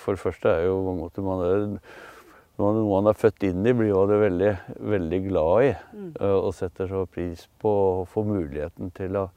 [0.00, 1.64] For det første er jo på en måte man er,
[2.60, 4.52] noe man er født inn i, blir det veldig,
[4.94, 5.72] veldig glad i.
[5.94, 6.10] Mm.
[6.30, 9.28] Og setter så pris på å få muligheten til å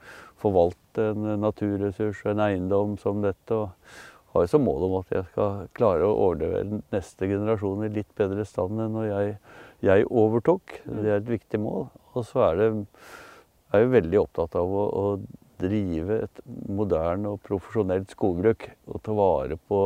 [0.41, 3.55] forvalte en naturressurs, en eiendom som dette.
[3.55, 3.73] og
[4.38, 8.10] har jo som mål om at jeg skal klare å overlevere neste generasjon i litt
[8.18, 9.32] bedre stand enn når jeg,
[9.88, 10.78] jeg overtok.
[10.86, 11.88] Det er et viktig mål.
[12.14, 12.68] Og så er det
[13.68, 15.08] jeg er jo veldig opptatt av å, å
[15.62, 18.68] drive et moderne og profesjonelt skogbruk.
[18.88, 19.82] Og ta vare på,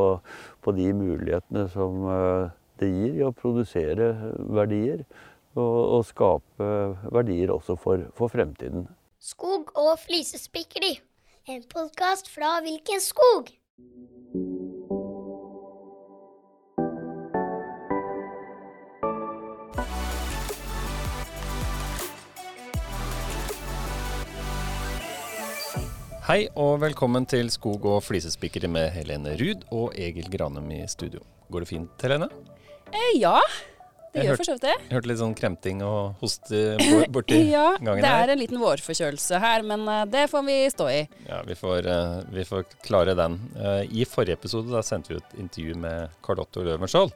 [0.62, 2.50] på de mulighetene som eh,
[2.82, 5.06] det gir i å produsere verdier.
[5.52, 6.68] Og, og skape
[7.12, 8.86] verdier også for, for fremtiden.
[9.22, 10.96] Skog og flisespikkeri.
[11.52, 13.52] En podkast fra Hvilken skog?
[26.28, 31.24] Hei og velkommen til Skog og flisespikkeri med Helene Ruud og Egil Granum i studio.
[31.52, 32.28] Går det fint, Helene?
[32.92, 33.38] Eh, ja,
[34.14, 34.76] det Jeg gjør for så vidt det.
[34.84, 38.62] Jeg hørte litt sånn kremting og hoste bo- borti Ja, gangen det er en liten
[38.62, 41.00] vårforkjølelse her, men eh, det får vi stå i.
[41.30, 43.40] Ja, vi får, eh, vi får klare den.
[43.58, 47.16] Eh, I forrige episode sendte vi ut intervju med Carlotto Løvenskiold.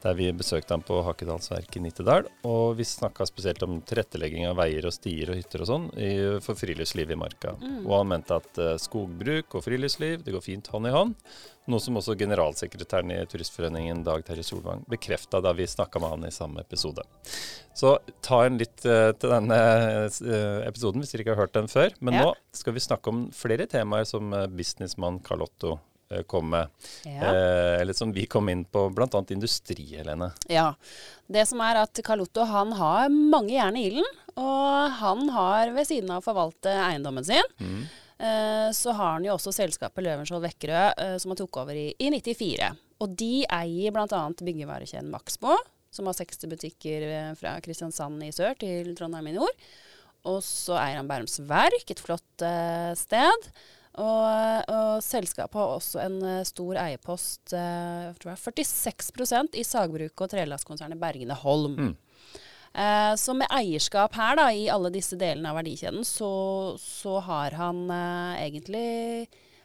[0.00, 2.24] Der vi besøkte ham på Hakkedalsverket i Nittedal.
[2.48, 5.88] Og vi snakka spesielt om tilrettelegging av veier og stier og hytter og sånn
[6.40, 7.52] for friluftsliv i marka.
[7.84, 11.12] Og han mente at eh, skogbruk og friluftsliv det går fint hånd i hånd.
[11.70, 16.24] Noe som også generalsekretæren i Turistforeningen, Dag Terje Solvang, bekrefta da vi snakka med han
[16.26, 17.04] i samme episode.
[17.76, 17.92] Så
[18.24, 19.60] ta en litt eh, til denne
[20.08, 21.92] eh, episoden hvis dere ikke har hørt den før.
[22.00, 22.24] Men Ja.
[22.24, 25.86] nå skal vi snakke om flere temaer som businessmann Carlotto eh,
[26.26, 26.68] kom med.
[27.06, 27.30] Ja.
[27.30, 29.22] Eh, eller som vi kom inn på, bl.a.
[29.30, 30.32] industri, Helene.
[30.50, 30.72] ja.
[31.30, 35.86] Det som er at Carlotto han har mange jern i ilden, og han har ved
[35.86, 37.84] siden av å forvalte eiendommen sin, Mm.
[38.18, 41.92] eh, så har han jo også selskapet Løvenskiold Vekkerø, eh, som han tok over i,
[42.02, 42.72] i 94.
[43.00, 44.24] Og de eier bl.a.
[44.42, 45.54] byggevarekjeden Maxbo,
[45.90, 49.54] som har 60 butikker eh, fra Kristiansand i sør til Trondheim i nord.
[50.26, 53.46] Og så eier han Bærums Verk, et flott uh, sted.
[53.98, 60.22] Og, og selskapet har også en eh, stor eierpost, eh, tror er 46% i sagbruket
[60.26, 61.74] og trelastkonsernet Bergene Holm.
[61.74, 61.96] Mm.
[62.70, 66.30] Eh, så med eierskap her da, i alle disse delene av verdikjeden, så,
[66.78, 68.86] så har han eh, egentlig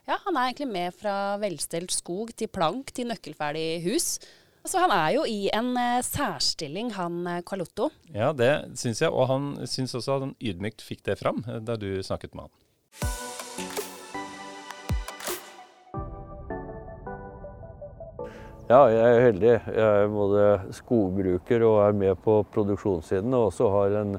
[0.06, 4.18] Ja, han er egentlig med fra velstelt skog til plank til nøkkelferdig hus.
[4.66, 7.92] Så han er jo i en eh, særstilling, han eh, Carlotto.
[8.10, 9.14] Ja, det syns jeg.
[9.14, 13.25] Og han syns også at han ydmykt fikk det fram da du snakket med han.
[18.66, 19.50] Ja, jeg er heldig.
[19.78, 24.16] Jeg er både skogbruker og er med på produksjonssiden, og også har en,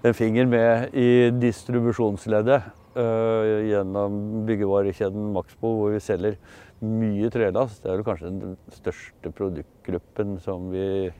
[0.00, 4.16] en finger med i distribusjonsleddet uh, gjennom
[4.48, 6.38] byggevarekjeden Maxbo, hvor vi selger
[6.80, 7.82] mye trelast.
[7.82, 11.12] Det er vel kanskje den største produktgruppen som vi,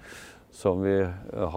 [0.48, 0.96] som vi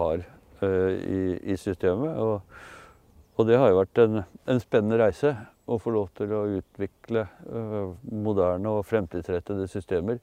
[0.02, 2.20] har uh, i, i systemet.
[2.20, 5.32] Og, og det har jo vært en, en spennende reise
[5.64, 10.20] å få lov til å utvikle uh, moderne og fremtidsrettede systemer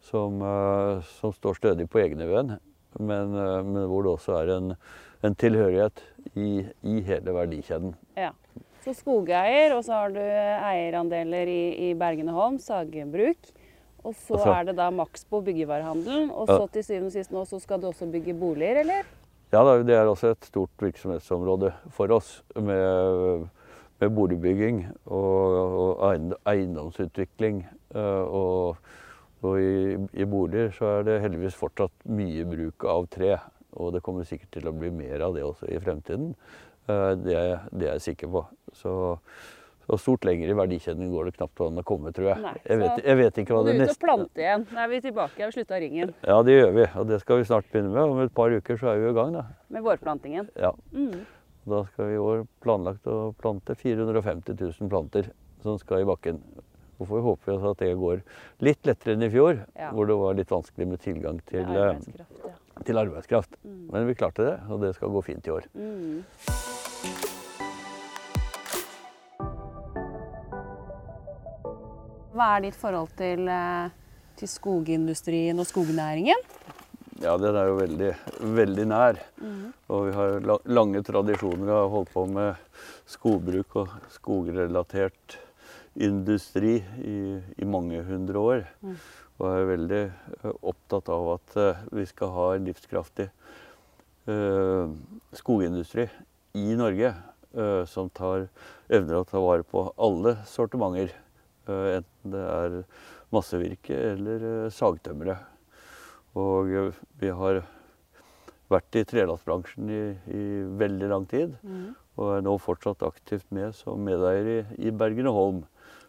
[0.00, 2.56] som, eh, som står stødig på egne ben,
[2.98, 4.72] men, eh, men hvor det også er en,
[5.24, 6.02] en tilhørighet
[6.34, 7.94] i, i hele verdikjeden.
[8.16, 8.32] Ja.
[8.84, 13.36] Så skogeier, og så har du eierandeler i, i Bergene Holm, sagbruk.
[14.06, 16.30] Og så altså, er det da Maxbo byggevarehandelen.
[16.30, 16.56] Og Ja.
[16.56, 19.04] så til syvende og sist nå så skal du også bygge boliger, eller?
[19.52, 23.48] Ja, det er også et stort virksomhetsområde for oss med,
[24.00, 27.66] med boligbygging og, og eiendomsutvikling.
[27.94, 28.76] eh, Og,
[29.46, 33.36] og i, i boliger så er det heldigvis fortsatt mye bruk av tre.
[33.78, 36.32] Og det kommer sikkert til å bli mer av det også i fremtiden.
[36.88, 38.42] Eh, Det er, det er jeg sikker på.
[38.74, 38.92] Så,
[39.86, 42.42] så stort lenger i verdikjeden går det knapt an å komme, tror jeg.
[42.42, 44.66] Nei, jeg, vet, jeg vet ikke hva det ut og plante igjen.
[44.72, 45.38] Da er vi tilbake.
[45.38, 46.86] Jeg har slutta ringen Ja, det gjør vi.
[46.98, 48.02] Og det skal vi snart begynne med.
[48.16, 49.36] Om et par uker så er vi i gang.
[49.38, 49.44] da.
[49.68, 50.48] med vårplantingen.
[50.58, 50.72] Ja.
[50.92, 51.20] Mm.
[51.68, 55.28] Da skal vi i år planlagt å plante 450 000 planter
[55.62, 56.40] som skal i bakken.
[56.98, 58.22] Så får vi håpe at det går
[58.66, 59.92] litt lettere enn i fjor, Ja.
[59.94, 62.82] hvor det var litt vanskelig med tilgang til, eh, arbeidskraft, ja.
[62.84, 63.56] til arbeidskraft.
[63.64, 65.62] Men vi klarte det, og det skal gå fint i år.
[65.74, 66.24] Mm.
[72.34, 73.90] Hva er ditt forhold til, eh,
[74.36, 76.38] til skogindustrien og skognæringen?
[77.20, 78.12] Ja, den er jo veldig,
[78.54, 79.18] veldig nær.
[79.88, 82.56] Og vi har lange tradisjoner og å holde på med
[83.06, 85.38] skogbruk og skogrelatert
[85.98, 87.18] industri i,
[87.58, 88.68] i mange hundre år.
[89.38, 93.28] Og er veldig eh, opptatt av at eh, vi skal ha en livskraftig
[94.28, 94.90] uh,
[95.38, 96.08] skogindustri
[96.58, 97.12] i Norge
[97.56, 98.44] Uh, som tar,
[98.92, 101.14] evner å ta vare på alle sortimenter.
[101.64, 102.74] Uh, enten det er
[103.32, 105.38] massevirke eller sagtømmere.
[106.38, 106.68] Og
[107.18, 107.62] vi har
[108.68, 110.42] vært i trelastbransjen i, i
[110.80, 111.56] veldig lang tid.
[111.64, 111.96] Mm.
[112.20, 114.58] Og er nå fortsatt aktivt med som medeier i,
[114.90, 115.64] i Bergen og Holm.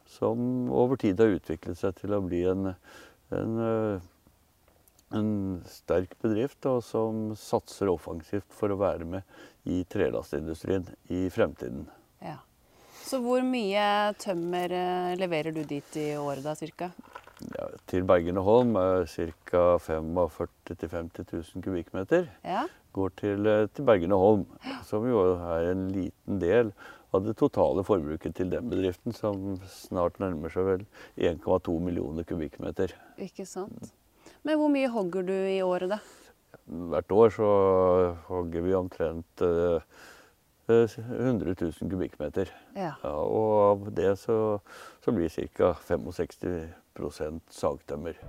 [0.09, 2.73] Som over tid har utviklet seg til å bli en,
[3.35, 4.07] en, eh,
[5.19, 5.31] en
[5.69, 11.85] sterk bedrift, og som satser offensivt for å være med i trelastindustrien i fremtiden.
[12.25, 12.39] Ja.
[13.06, 13.85] Så hvor mye
[14.21, 16.91] tømmer eh, leverer du dit i året da, cirka?
[17.53, 19.06] Ja, til Bergen og Holm er
[19.47, 19.63] ca.
[19.79, 20.11] 45
[20.67, 22.27] 000-50 000 kubikkmeter.
[22.44, 22.65] Ja.
[22.94, 24.45] Går til, eh, til Bergen og Holm,
[24.85, 26.73] som jo er en liten del
[27.15, 30.85] av det totale forbruket til den bedriften, som snart nærmer seg vel
[31.17, 32.94] 1,2 millioner kubikkmeter.
[33.21, 33.91] Ikke sant.
[34.45, 36.00] Men hvor mye hogger du i året, da?
[36.89, 37.50] Hvert år så
[38.29, 39.81] hogger vi omtrent eh,
[40.69, 42.53] eh, 100 000 kubikkmeter.
[42.77, 42.94] Ja.
[43.03, 44.59] Ja, og av det så,
[45.03, 45.73] så blir ca.
[45.89, 48.21] 65% sagtømmer.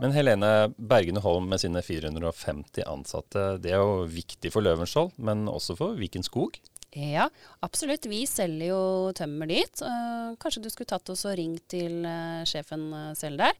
[0.00, 5.12] Men Helene Bergen og Holm med sine 450 ansatte, det er jo viktig for Løvenskiold,
[5.20, 6.56] men også for Viken Skog.
[6.96, 7.26] Ja,
[7.60, 8.08] absolutt.
[8.08, 8.80] Vi selger jo
[9.14, 9.82] tømmer dit.
[9.84, 13.52] Eh, kanskje du skulle tatt oss og ringt til eh, sjefen eh, selv der.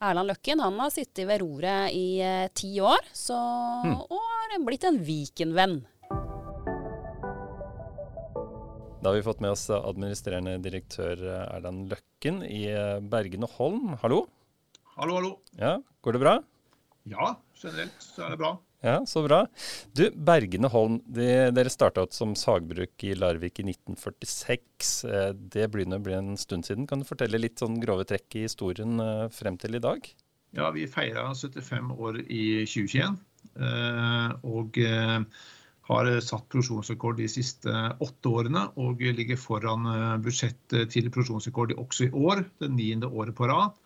[0.00, 2.20] Erland Løkken han har sittet ved roret i
[2.56, 3.36] ti år, så,
[3.96, 5.78] og har blitt en Viken-venn.
[9.00, 12.66] Da har vi fått med oss administrerende direktør Erland Løkken i
[13.08, 13.94] Bergen og Holm.
[14.02, 14.26] Hallo?
[14.96, 15.32] Hallo, hallo.
[15.60, 16.34] Ja, går det bra?
[17.06, 18.52] Ja, generelt så er det bra.
[18.84, 19.42] Ja, så bra.
[19.96, 24.92] Du, Bergen og Holm, de, dere starta ut som sagbruk i Larvik i 1946.
[25.08, 26.86] Eh, Det begynner å bli en stund siden.
[26.88, 30.08] Kan du fortelle litt sånn grove trekk i historien eh, frem til i dag?
[30.56, 33.18] Ja, vi feira 75 år i 2021.
[33.56, 34.80] eh, Og
[35.86, 37.72] har satt produksjonsrekord de siste
[38.02, 38.64] åtte årene.
[38.80, 39.84] Og ligger foran
[40.24, 43.76] budsjettet til produksjonsrekord også i år, det niende året på rad.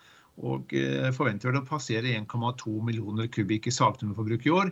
[0.40, 4.70] Og eh, forventer vel å passere 1,2 millioner kubikk i sagtømmerforbruk i år.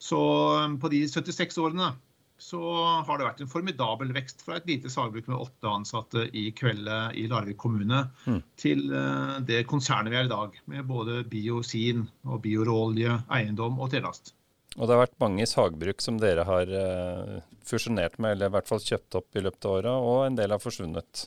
[0.00, 0.20] Så
[0.60, 1.92] eh, på de 76 årene
[2.40, 2.56] så
[3.04, 6.88] har det vært en formidabel vekst fra et lite sagbruk med åtte ansatte i kveld
[7.12, 8.38] i Larvik kommune, Mm.
[8.56, 13.90] til eh, det konsernet vi er i dag, med både biosin og bioråolje, eiendom og
[13.92, 14.32] trelast.
[14.78, 16.70] Og det har vært mange sagbruk som dere har
[17.66, 20.54] fusjonert med, eller i hvert fall kjøpt opp i løpet av åra, og en del
[20.54, 21.26] har forsvunnet.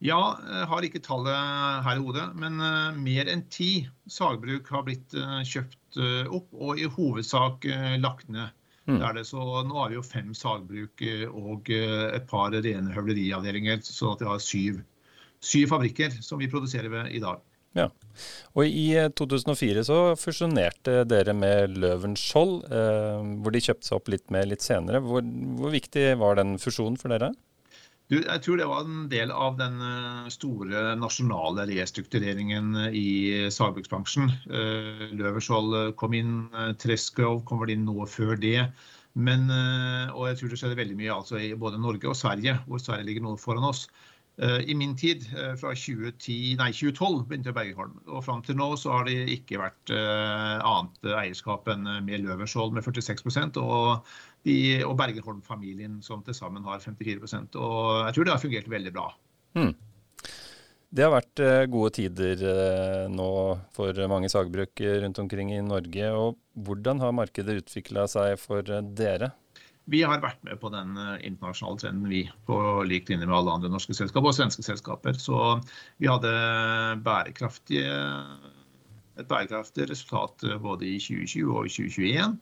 [0.00, 4.86] Ja, jeg har ikke tallet her i hodet, men eh, mer enn ti sagbruk har
[4.86, 8.54] blitt eh, kjøpt eh, opp, og i hovedsak eh, lagt ned.
[8.88, 8.96] Mm.
[8.96, 12.56] Det er det, så nå har vi jo fem sagbruk eh, og eh, et par
[12.56, 14.80] rene høvleriavdelinger, så at vi har syv,
[15.44, 17.44] syv fabrikker som vi produserer ved i dag.
[17.76, 17.86] Ja,
[18.58, 24.10] Og i eh, 2004 så fusjonerte dere med Løvenskiold, eh, hvor de kjøpte seg opp
[24.10, 25.04] litt mer litt senere.
[25.04, 25.22] Hvor,
[25.60, 27.34] hvor viktig var den fusjonen for dere?
[28.10, 34.32] Du, jeg tror det var en del av den eh, store nasjonale restruktureringen i sagbruksbransjen.
[35.14, 38.66] Løverskjold kom inn, eh, Treskov kom inn nå før det.
[39.18, 42.58] Men, eh, og jeg tror det skjedde veldig mye altså, i både Norge og Sverige,
[42.66, 43.88] hvor Sverige ligger noe foran oss.
[44.40, 47.74] Eh, I min tid, eh, fra 2010, nei, 2012, begynte i
[48.06, 52.22] Og fram til nå så har det ikke vært eh, annet eierskap enn eh, med
[52.24, 54.06] Løvenskiold med 46% og,
[54.46, 54.56] de,
[54.86, 59.10] og Bergenholm-familien som til sammen har 54% Og jeg tror det har fungert veldig bra.
[60.90, 63.30] Det har vært eh, gode tider eh, nå
[63.76, 66.08] for mange sagbruk eh, rundt omkring i Norge.
[66.10, 69.30] og Hvordan har markedet utvikla seg for dere?
[69.90, 72.24] Vi har vært med på den internasjonale trenden, vi.
[72.46, 75.16] På lik linje med alle andre norske selskaper og svenske selskaper.
[75.18, 75.38] Så
[76.02, 76.30] vi hadde
[77.06, 77.94] bærekraftige,
[79.18, 82.36] et bærekraftig resultat både i 2020 og i 2021.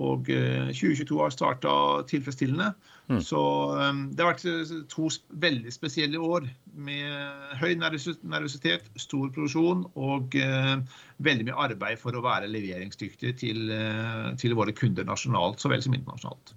[0.00, 1.72] Og eh, 2022 har starta
[2.08, 2.70] tilfredsstillende.
[3.12, 3.20] Mm.
[3.20, 3.42] Så
[3.76, 5.10] eh, det har vært eh, to
[5.44, 10.78] veldig spesielle år med høy nervøs- nervøsitet, stor produksjon og eh,
[11.20, 15.84] veldig mye arbeid for å være leveringsdyktig til, eh, til våre kunder nasjonalt så vel
[15.84, 16.56] som internasjonalt.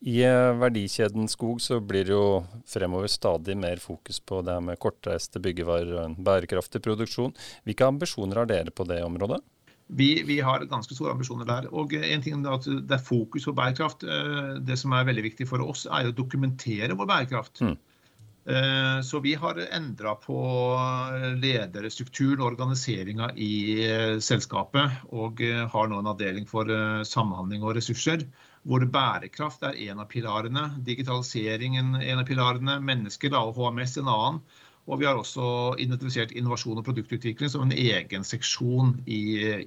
[0.00, 4.62] I eh, verdikjeden skog så blir det jo fremover stadig mer fokus på det her
[4.64, 7.34] med kortreiste byggevarer og en bærekraftig produksjon.
[7.68, 9.42] Hvilke ambisjoner har dere på det området?
[9.90, 11.68] Vi, vi har ganske store ambisjoner der.
[11.74, 14.04] Og en ting er at Det er fokus på bærekraft.
[14.06, 17.62] Eh, Det som er veldig viktig for oss, er å dokumentere vår bærekraft.
[17.66, 17.76] Mm.
[18.46, 20.38] Eh, Så vi har endra på
[21.42, 23.52] lederstrukturen og organiseringa i
[23.88, 25.02] eh, selskapet.
[25.10, 28.26] Og eh, har nå en avdeling for eh, samhandling og ressurser.
[28.62, 30.68] Hvor bærekraft er en av pilarene.
[30.84, 32.78] Digitalisering er en av pilarene.
[32.84, 34.42] Mennesker da, og HMS en annen.
[34.88, 39.20] Og vi har også identifisert innovasjon og produktutvikling som en egen seksjon i,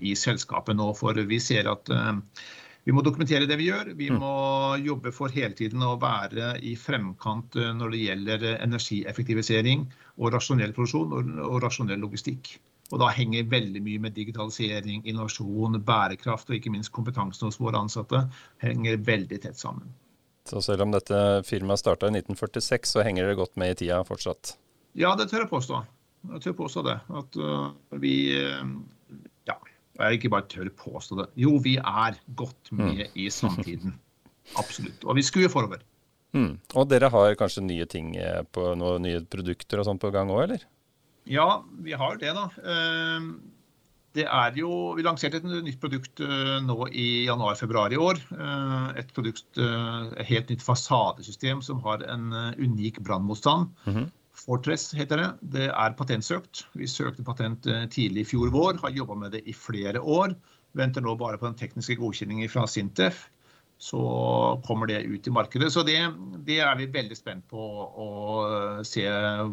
[0.10, 0.90] i selskapet nå.
[0.98, 2.18] For vi ser at uh,
[2.84, 3.94] vi må dokumentere det vi gjør.
[4.00, 4.34] Vi må
[4.84, 9.88] jobbe for hele tiden å være i fremkant når det gjelder energieffektivisering
[10.20, 12.58] og rasjonell produksjon og rasjonell logistikk.
[12.92, 17.80] Og da henger veldig mye med digitalisering, innovasjon, bærekraft og ikke minst kompetansen hos våre
[17.80, 18.26] ansatte
[18.62, 19.88] henger veldig tett sammen.
[20.50, 21.18] Så selv om dette
[21.48, 24.58] firmaet starta i 1946, så henger det godt med i tida fortsatt?
[25.00, 25.80] Ja, det tør jeg påstå.
[26.34, 26.98] Jeg tør påstå det.
[27.20, 27.72] At uh,
[28.02, 28.68] vi uh,
[29.50, 29.58] Ja,
[30.00, 31.30] jeg ikke bare tør påstå det.
[31.40, 33.18] Jo, vi er godt med mm.
[33.20, 33.98] i samtiden.
[34.60, 35.04] Absolutt.
[35.08, 35.82] Og vi skuer forover.
[36.34, 36.58] Mm.
[36.74, 40.32] Og dere har kanskje nye ting eh, på noen nye produkter og sånn på gang
[40.34, 40.64] òg, eller?
[41.30, 42.48] Ja, vi har det, da.
[42.66, 43.28] Ehm,
[44.18, 46.20] det er jo, Vi lanserte et nytt produkt
[46.66, 48.20] nå i januar-februar i år.
[48.34, 53.70] Eh, et produkt, et helt nytt fasadesystem som har en unik brannmotstand.
[53.86, 54.12] Mm -hmm.
[54.44, 55.28] Fortress heter det.
[55.56, 56.66] Det er patentsøkt.
[56.76, 60.36] Vi søkte patent tidlig i fjor vår, har jobba med det i flere år.
[60.76, 63.28] Venter nå bare på den tekniske godkjenningen fra Sintef.
[63.84, 64.00] Så
[64.68, 65.72] kommer det ut i markedet.
[65.74, 65.98] Så det,
[66.48, 68.10] det er vi veldig spent på å
[68.88, 69.04] se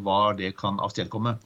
[0.04, 1.36] hva det kan avstedkomme.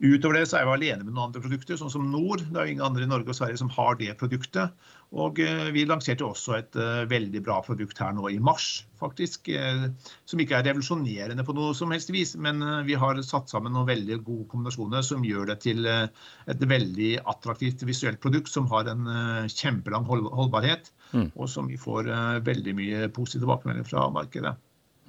[0.00, 2.40] Utover det så er vi alene med noen andre produkter, sånn som Nord.
[2.48, 4.72] Det er jo ingen andre i Norge og Sverige som har det produktet.
[5.12, 9.50] Og eh, vi lanserte også et uh, veldig bra produkt her nå i mars, faktisk.
[9.52, 9.90] Uh,
[10.24, 13.90] som ikke er revolusjonerende på noe som helst vis, men vi har satt sammen noen
[13.90, 19.04] veldig gode kombinasjoner som gjør det til et veldig attraktivt visuelt produkt som har en
[19.52, 21.32] kjempelang hold holdbarhet, mm.
[21.34, 22.08] og som vi får
[22.46, 24.54] veldig mye positive tilbakemeldinger fra markedet.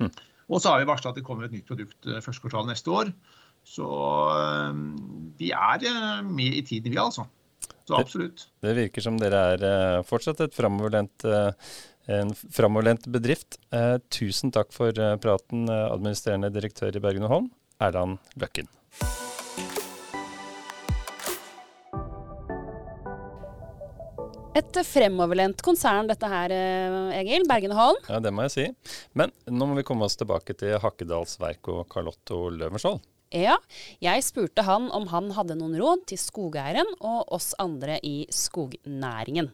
[0.02, 0.12] Mm.
[0.52, 3.14] Og så har vi varsla at det kommer et nytt produkt første kvartal neste år.
[3.63, 3.88] Så
[4.36, 4.82] eh,
[5.39, 7.27] vi er eh, med i tiden, vi altså.
[7.88, 8.46] Så absolutt.
[8.60, 11.25] Det, det virker som dere er eh, fortsatt et framoverlent
[12.12, 13.60] en framoverlent bedrift.
[13.72, 17.50] Eh, tusen takk for praten, administrerende direktør i Bergen og Holm,
[17.80, 18.68] Erland Løkken.
[24.58, 26.51] Et fremoverlent konsern dette her,
[27.15, 27.46] Egil.
[27.48, 28.01] Bergen og Holm.
[28.10, 28.65] Ja, det må jeg si.
[29.15, 33.00] Men nå må vi komme oss tilbake til Hakkedalsverk og Carlotto Løvenskiold.
[33.32, 33.54] Ja,
[34.04, 39.48] jeg spurte han om han hadde noen råd til skogeieren og oss andre i skognæringen.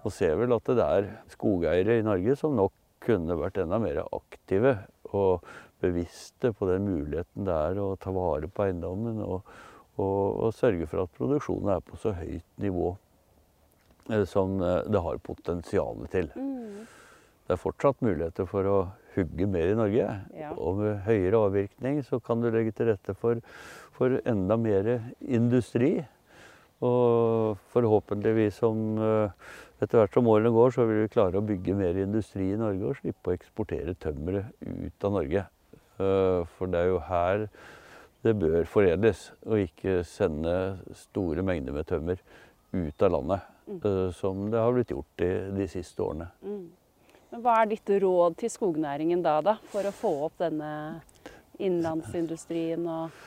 [0.00, 2.72] Og ser vel at det er skogeiere i Norge som nok
[3.04, 4.78] kunne vært enda mer aktive
[5.12, 5.44] og
[5.84, 9.42] bevisste på den muligheten det er å ta vare på eiendommen og,
[10.00, 12.94] og, og sørge for at produksjonen er på så høyt nivå
[14.08, 16.32] eh, som eh, det har potensial til.
[16.32, 16.86] Mm.
[17.44, 18.78] Det er fortsatt muligheter for å
[19.16, 20.08] hugge mer i Norge.
[20.36, 20.52] Ja.
[20.54, 23.40] Og med høyere avvirkning så kan du legge til rette for,
[23.96, 25.98] for enda mer industri.
[26.84, 29.46] Og forhåpentligvis som eh,
[29.80, 32.90] etter hvert som årene går, så vil vi klare å bygge mer industri i Norge
[32.90, 35.46] og slippe å eksportere tømmeret ut av Norge.
[35.96, 37.48] Eh, for det er jo her
[38.26, 40.54] det bør foredles, og ikke sende
[40.98, 42.22] store mengder med tømmer
[42.74, 43.52] ut av landet.
[43.66, 43.78] Mm.
[43.82, 46.28] Eh, som det har blitt gjort de, de siste årene.
[46.42, 46.66] Mm.
[47.32, 50.70] Men hva er ditt råd til skognæringen da, da for å få opp denne
[51.62, 53.22] innlandsindustrien og,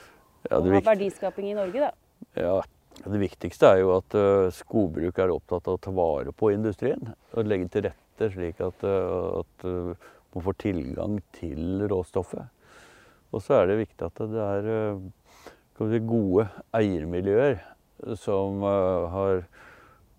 [0.48, 1.90] ja, og verdiskaping i Norge?
[1.90, 1.92] da?
[2.40, 2.60] Ja,
[3.00, 7.12] Det viktigste er jo at uh, skogbruk er opptatt av å ta vare på industrien.
[7.36, 12.48] Og legge til rette slik at, uh, at uh, man får tilgang til råstoffet.
[13.30, 17.60] Og så er det viktig at det er gode eiermiljøer
[18.18, 19.44] som har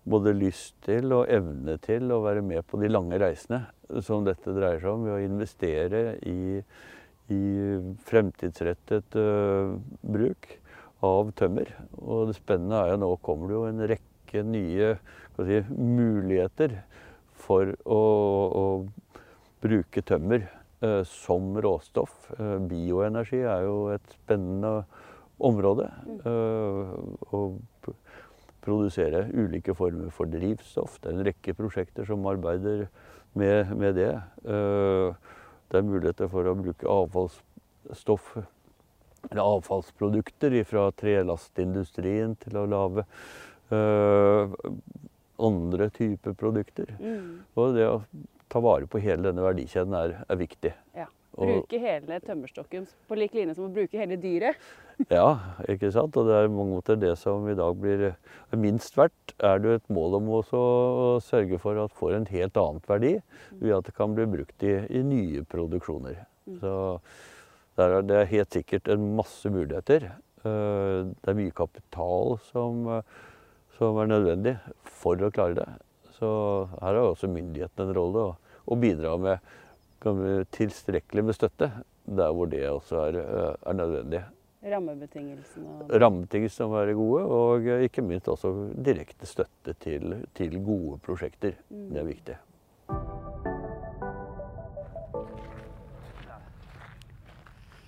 [0.03, 3.63] både lyst til og evne til å være med på de lange reisene
[4.05, 6.61] som dette dreier seg om, ved å investere i,
[7.33, 7.41] i
[8.07, 10.47] fremtidsrettet uh, bruk
[11.05, 11.69] av tømmer.
[11.99, 14.95] Og det spennende er jo nå kommer det jo en rekke nye
[15.37, 16.79] si, muligheter
[17.41, 18.01] for å,
[18.63, 18.65] å
[19.61, 20.47] bruke tømmer
[20.85, 22.31] uh, som råstoff.
[22.39, 24.81] Uh, bioenergi er jo et spennende
[25.41, 25.87] område.
[27.33, 27.55] og
[28.61, 30.99] produsere ulike former for drivstoff.
[31.01, 32.87] Det er en rekke prosjekter som arbeider
[33.37, 34.13] med, med det.
[34.45, 35.35] Eh,
[35.71, 38.33] det er muligheter for å bruke avfallsstoff
[39.29, 43.05] eller avfallsprodukter fra trelastindustrien til å lage
[43.71, 44.55] uh,
[45.41, 46.89] andre typer produkter.
[46.97, 47.43] Mm.
[47.53, 48.01] Og det å
[48.51, 50.73] ta vare på hele denne verdikjeden er, er viktig.
[50.97, 51.07] Ja.
[51.31, 54.59] Bruke hele tømmerstokken på lik linje som å bruke hele dyret.
[55.13, 56.17] ja, ikke sant.
[56.19, 58.09] Og det er mange måter det som i dag blir
[58.59, 60.41] minst verdt, er det et mål om å
[61.23, 63.13] sørge for at får en helt annen verdi
[63.61, 66.19] ved at det kan bli brukt i, i nye produksjoner.
[66.49, 66.59] Mm.
[66.59, 66.73] Så
[67.79, 70.09] der er det helt sikkert en masse muligheter.
[70.43, 72.83] Eh, det er mye kapital som,
[73.79, 75.69] som er nødvendig for å klare det.
[76.19, 76.29] Så
[76.75, 78.27] her har også myndighetene en rolle
[78.67, 79.53] å bidra med
[80.51, 81.71] tilstrekkelig med støtte
[82.05, 83.17] der hvor det også er,
[83.61, 84.23] er nødvendig.
[84.61, 88.51] Rammebetingelsene Rammebetingelsene må være gode, og eh, ikke minst også
[88.85, 91.55] direkte støtte til, til gode prosjekter.
[91.69, 92.35] Det er viktig.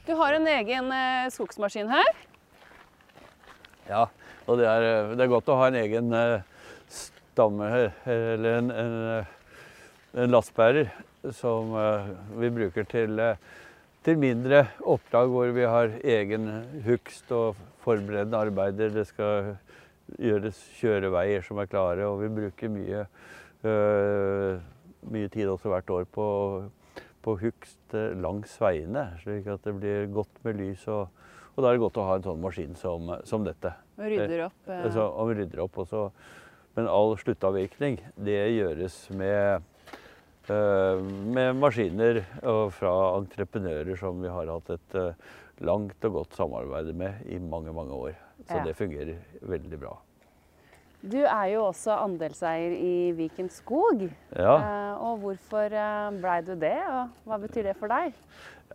[0.08, 2.10] Du har en egen eh, skogsmaskin her.
[3.86, 4.08] Ja,
[4.48, 6.42] og det er, eh, det er godt å ha en egen eh,
[6.90, 10.90] stamme her, eller en, en, eh, en lastbærer
[11.32, 12.10] som eh,
[12.42, 13.38] vi bruker til, eh,
[14.04, 16.50] til mindre oppdrag hvor vi har egen
[16.86, 18.92] hugst og forberedende arbeider.
[18.92, 19.54] Det skal
[20.20, 23.06] gjøres kjøreveier som er klare, og vi bruker mye,
[23.64, 24.60] eh,
[25.14, 26.28] mye tid også hvert år på,
[27.24, 30.84] på hugst langs veiene, slik at det blir godt med lys.
[30.92, 31.08] Og,
[31.54, 33.72] og da er det godt å ha en sånn maskin som, som dette.
[33.96, 34.56] Og rydder opp.
[34.90, 36.08] eh, Så, og vi rydder opp også.
[36.76, 39.62] Men all sluttavvirkning, det gjøres med,
[40.52, 45.14] med maskiner og fra entreprenører som vi har hatt et eh,
[45.64, 48.18] langt og godt samarbeid med i mange, mange år.
[48.50, 48.64] Så Ja.
[48.66, 49.94] det fungerer veldig bra.
[51.04, 54.10] Du er jo også andelseier i Viken Skog.
[54.36, 58.14] Ja, Eh, og hvorfor eh, blei du det, og hva betyr det for deg?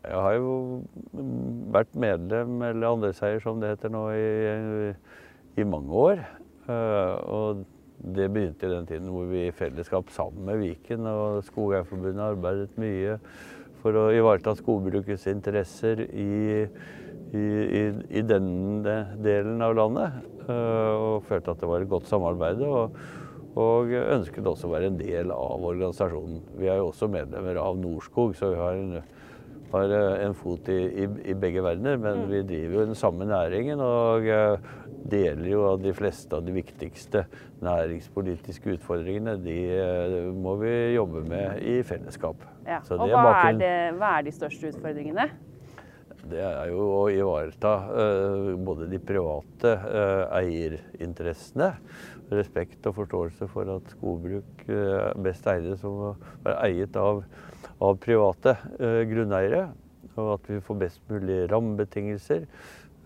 [0.04, 0.82] jeg har jo
[1.12, 4.94] mm, vært medlem, eller andelseier som det heter nå, i,
[5.60, 6.20] i mange år.
[6.68, 7.64] Eh, og
[7.98, 12.78] det begynte i den tiden hvor vi i fellesskap sammen med Viken og Skogeierforbundet arbeidet
[12.78, 13.18] mye
[13.82, 16.64] for å ivareta skogbrukets interesser i,
[17.34, 17.82] i, i,
[18.20, 20.18] i denne delen av landet.
[20.48, 22.62] eh, og følte at det var et godt samarbeid.
[22.66, 22.98] Og,
[23.58, 26.42] og ønsket også å være en del av organisasjonen.
[26.58, 28.98] Vi er jo også medlemmer av Norskog, så vi har en,
[29.72, 31.98] har eh, en fot i, i, i begge verdener.
[32.00, 34.70] Men vi driver jo den samme næringen og eh,
[35.08, 37.24] deler jo av de fleste av de viktigste
[37.64, 39.38] næringspolitiske utfordringene.
[39.44, 42.46] De eh, må vi jobbe med i fellesskap.
[42.68, 42.82] Ja.
[42.94, 45.30] Og hva er, det, hva er de største utfordringene?
[46.28, 51.70] Det er jo å ivareta uh, både de private uh, eierinteressene,
[52.34, 57.22] respekt og forståelse for at skogbruk er best eide som er eiet av,
[57.84, 59.68] av private eh, grunneiere,
[60.18, 62.46] og at vi får best mulig rammebetingelser,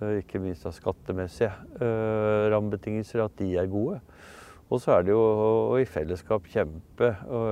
[0.01, 4.01] eh, ikke minst av skattemessige eh, rammebetingelser, at de er gode.
[4.73, 7.11] Og så er det jo å i fellesskap kjempe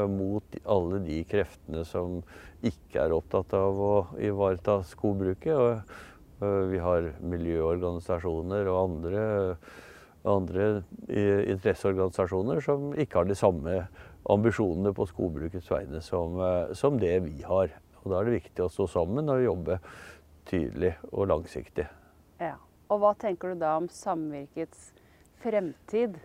[0.09, 2.23] mot alle de kreftene som
[2.65, 5.53] ikke er opptatt av å ivareta skogbruket.
[5.53, 9.25] Og vi har miljøorganisasjoner og andre,
[10.33, 10.71] andre
[11.13, 13.77] interesseorganisasjoner som ikke har de samme
[14.35, 17.75] ambisjonene på skogbrukets vegne som, eh, som det vi har.
[18.03, 19.81] Og da er det viktig å stå sammen og jobbe
[20.49, 21.87] tydelig og langsiktig.
[22.41, 22.57] Ja.
[22.91, 24.91] Og hva tenker du da om samvirkets
[25.45, 26.19] fremtid?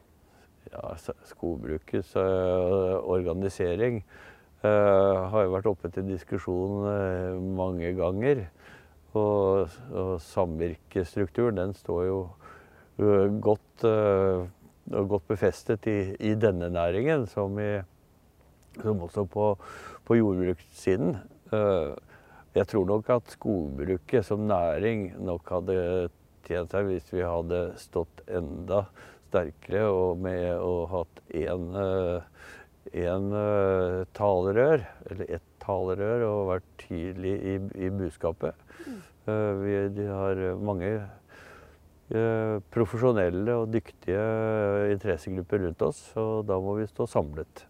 [0.71, 0.95] ja,
[1.29, 3.99] skogbrukets eh, organisering
[4.65, 6.87] eh, har jo vært oppe til diskusjon
[7.57, 8.47] mange ganger.
[9.15, 12.17] Og, og samvirkestrukturen den står jo
[13.45, 13.85] godt,
[14.83, 17.79] godt befestet i, i denne næringen, som, i,
[18.81, 19.47] som også på,
[20.07, 21.17] på jordbrukssiden.
[21.53, 21.95] Eh,
[22.55, 25.79] jeg tror nok at skogbruket som næring nok hadde
[26.47, 28.85] tjent seg hvis vi hadde stått enda
[29.27, 31.73] sterkere og med å hatt én
[32.93, 37.55] en, eh, talerør, eller ett talerør, og vært tydelig i,
[37.87, 38.55] i budskapet.
[39.25, 39.51] Eh,
[39.95, 40.91] vi har mange
[42.13, 44.25] eh, profesjonelle og dyktige
[44.93, 47.65] interessegrupper rundt oss, og da må vi stå samlet.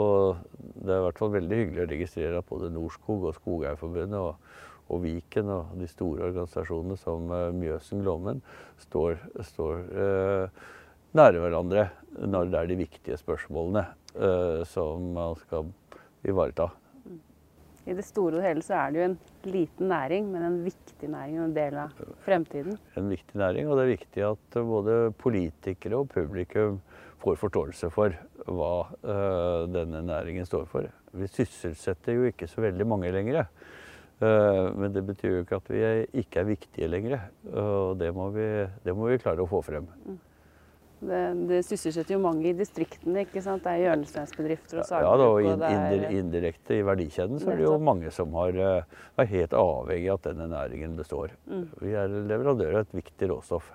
[0.00, 4.18] Og det er i hvert fall veldig hyggelig å registrere at både Norskog og Skogeierforbundet
[4.18, 4.54] og,
[4.90, 8.42] og Viken og de store organisasjonene som eh, Mjøsen Glommen
[8.82, 9.20] står,
[9.54, 10.62] står eh,
[11.14, 11.88] nære hverandre
[12.26, 13.86] når det er de viktige spørsmålene
[14.18, 15.70] eh, som man skal
[16.26, 16.72] ivareta.
[17.84, 19.16] I det store og hele så er det jo en
[19.52, 22.78] liten næring, men en viktig næring og en del av fremtiden.
[22.96, 26.78] En viktig næring, og det er viktig at både politikere og publikum
[27.24, 30.90] får forståelse for hva eh, denne næringen står for.
[31.14, 33.46] Vi sysselsetter jo ikke så veldig mange lenger.
[34.20, 35.82] Eh, men det betyr jo ikke at vi
[36.24, 37.26] ikke er viktige lenger.
[37.54, 38.46] Og det må vi,
[38.84, 39.88] det må vi klare å få frem.
[41.04, 43.64] Det, det sysselsetter jo mange i distriktene, ikke sant.
[43.64, 47.60] Det er hjørnesteinsbedrifter og Ja, da, og sagbruk, og er indirekte i verdikjeden så er
[47.60, 51.36] det jo mange som har, eh, er helt avhengig av at denne næringen består.
[51.50, 51.68] Mm.
[51.82, 53.74] Vi er leverandører av et viktig råstoff.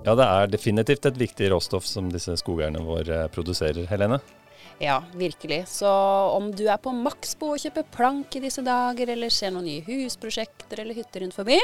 [0.00, 4.20] Ja, det er definitivt et viktig råstoff som disse skogeierne våre produserer, Helene.
[4.80, 5.66] Ja, virkelig.
[5.68, 5.88] Så
[6.32, 9.84] om du er på Maxbo og kjøper plank i disse dager, eller ser noen nye
[9.84, 11.58] husprosjekter eller hytter rundt forbi,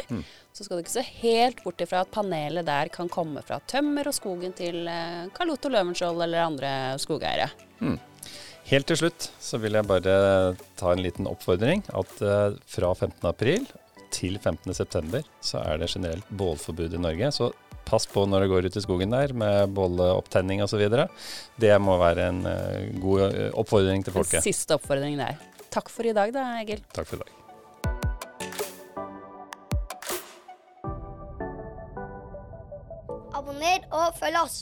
[0.53, 4.13] så skal du ikke se helt bort ifra at panelet der kan komme fra tømmer
[4.13, 6.71] og skogen til eh, Carl Otto Løvenskiold eller andre
[7.01, 7.49] skogeiere.
[8.69, 10.21] Helt til slutt så vil jeg bare
[10.77, 11.87] ta en liten oppfordring.
[11.97, 13.65] At eh, fra 15.4
[14.13, 17.33] til 15.9 så er det generelt bålforbud i Norge.
[17.33, 17.49] Så
[17.87, 20.83] pass på når du går ut i skogen der med bolleopptenning osv.
[21.63, 24.45] Det må være en eh, god eh, oppfordring til En folket.
[24.47, 25.39] siste oppfordring der.
[25.71, 26.83] Takk for i dag da, Egil.
[26.97, 27.33] Takk for i dag.
[33.37, 34.57] Abonner og følg oss.